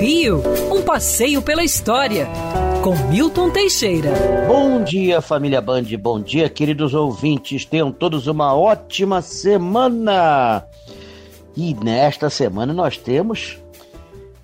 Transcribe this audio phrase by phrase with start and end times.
[0.00, 0.42] Rio,
[0.72, 2.26] um passeio pela história,
[2.82, 4.10] com Milton Teixeira.
[4.48, 7.64] Bom dia, família Band, bom dia, queridos ouvintes.
[7.64, 10.66] Tenham todos uma ótima semana.
[11.56, 13.58] E nesta semana nós temos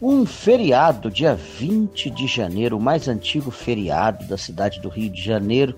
[0.00, 5.20] um feriado, dia 20 de janeiro, o mais antigo feriado da cidade do Rio de
[5.20, 5.74] Janeiro,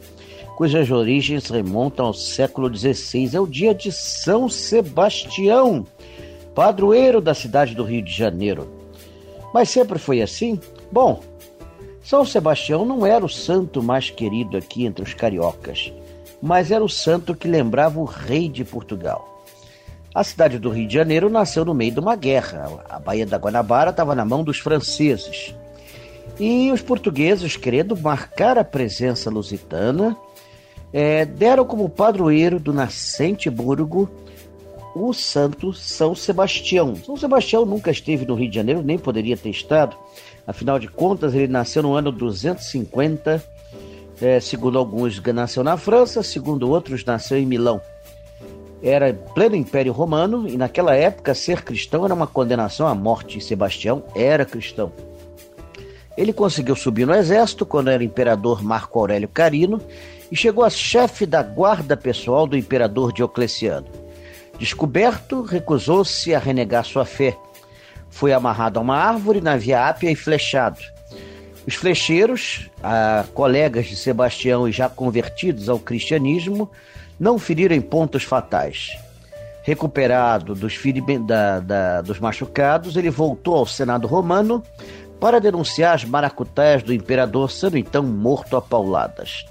[0.59, 3.35] cujas origens remontam ao século XVI.
[3.35, 5.87] É o dia de São Sebastião,
[6.55, 8.80] padroeiro da cidade do Rio de Janeiro.
[9.53, 10.61] Mas sempre foi assim?
[10.91, 11.21] Bom,
[12.03, 15.93] São Sebastião não era o santo mais querido aqui entre os cariocas,
[16.41, 19.45] mas era o santo que lembrava o rei de Portugal.
[20.15, 22.83] A cidade do Rio de Janeiro nasceu no meio de uma guerra.
[22.89, 25.55] A Baía da Guanabara estava na mão dos franceses.
[26.39, 30.17] E os portugueses, querendo marcar a presença lusitana,
[30.93, 34.11] é, deram como padroeiro do nascente burgo
[34.95, 36.97] o santo São Sebastião.
[36.97, 39.97] São Sebastião nunca esteve no Rio de Janeiro, nem poderia ter estado.
[40.47, 43.43] Afinal de contas, ele nasceu no ano 250.
[44.21, 47.81] É, segundo alguns, nasceu na França, segundo outros, nasceu em Milão.
[48.83, 53.41] Era pleno Império Romano e naquela época ser cristão era uma condenação à morte.
[53.41, 54.93] Sebastião era cristão.
[56.17, 59.81] Ele conseguiu subir no exército quando era imperador Marco Aurélio Carino
[60.31, 63.87] e chegou a chefe da guarda pessoal do imperador Diocleciano.
[64.61, 67.35] Descoberto, recusou-se a renegar sua fé.
[68.11, 70.79] Foi amarrado a uma árvore na Via Ápia e flechado.
[71.67, 72.69] Os flecheiros,
[73.33, 76.71] colegas de Sebastião e já convertidos ao cristianismo,
[77.19, 78.99] não feriram em pontos fatais.
[79.63, 80.79] Recuperado dos,
[81.27, 84.63] da, da, dos machucados, ele voltou ao Senado romano
[85.19, 89.47] para denunciar as maracutaias do imperador, sendo então morto a pauladas.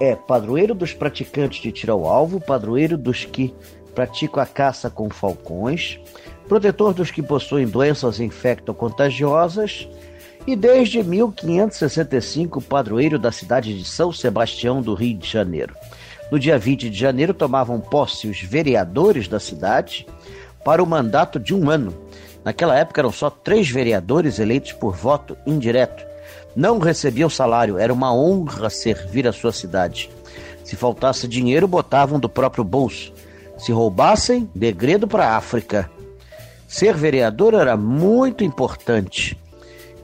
[0.00, 3.54] É padroeiro dos praticantes de tiro ao alvo, padroeiro dos que
[3.98, 5.98] praticam a caça com falcões,
[6.46, 9.88] protetor dos que possuem doenças infecto-contagiosas
[10.46, 15.74] e desde 1565 padroeiro da cidade de São Sebastião do Rio de Janeiro.
[16.30, 20.06] No dia 20 de janeiro tomavam posse os vereadores da cidade
[20.64, 21.92] para o mandato de um ano.
[22.44, 26.06] Naquela época eram só três vereadores eleitos por voto indireto.
[26.54, 30.08] Não recebiam salário, era uma honra servir a sua cidade.
[30.62, 33.17] Se faltasse dinheiro, botavam do próprio bolso.
[33.58, 35.90] Se roubassem, degredo para a África.
[36.66, 39.38] Ser vereador era muito importante.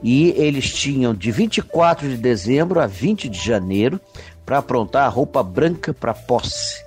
[0.02, 4.00] E eles tinham de 24 de dezembro a 20 de janeiro
[4.44, 6.84] para aprontar a roupa branca para posse.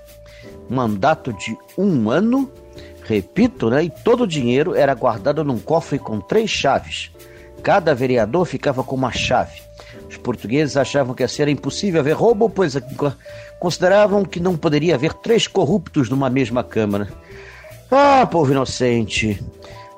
[0.70, 2.52] Mandato de um ano,
[3.04, 3.86] repito, né?
[3.86, 7.12] E todo o dinheiro era guardado num cofre com três chaves.
[7.64, 9.67] Cada vereador ficava com uma chave.
[10.28, 12.78] Portugueses achavam que assim era impossível haver roubo, pois
[13.62, 17.08] consideravam que não poderia haver três corruptos numa mesma Câmara.
[17.90, 19.42] Ah, povo inocente!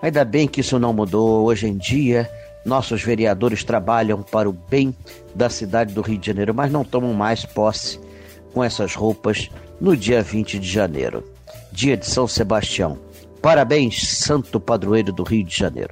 [0.04, 1.46] Ainda bem que isso não mudou.
[1.46, 2.30] Hoje em dia,
[2.64, 4.96] nossos vereadores trabalham para o bem
[5.34, 8.00] da cidade do Rio de Janeiro, mas não tomam mais posse
[8.54, 9.50] com essas roupas
[9.82, 11.24] no dia 20 de janeiro,
[11.72, 13.00] dia de São Sebastião.
[13.42, 15.92] Parabéns, santo padroeiro do Rio de Janeiro.